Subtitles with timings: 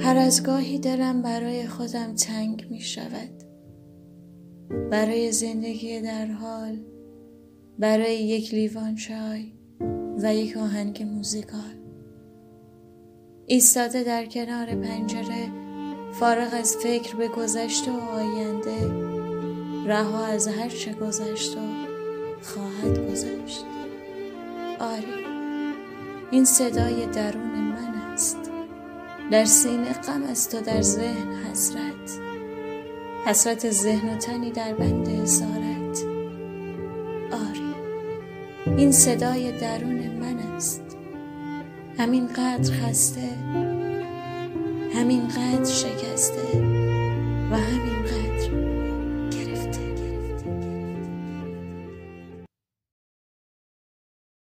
[0.00, 3.30] هر از گاهی دلم برای خودم تنگ می شود.
[4.90, 6.78] برای زندگی در حال
[7.78, 9.52] برای یک لیوان چای
[10.22, 11.76] و یک آهنگ موزیکال.
[13.46, 15.52] ایستاده در کنار پنجره
[16.12, 18.92] فارغ از فکر به گذشته و آینده
[19.86, 21.60] رها از هر چه گذشت و
[22.42, 23.64] خواهد گذشت.
[24.80, 25.22] آری
[26.30, 27.91] این صدای درون من
[29.32, 32.20] در سینه غم است و در ذهن حسرت.
[33.26, 36.04] حسرت ذهن و تنی در بند اسارت
[37.32, 37.74] آری
[38.76, 40.82] این صدای درون من است.
[41.98, 43.30] همین قدر خسته
[44.94, 46.71] همین قدر شکسته.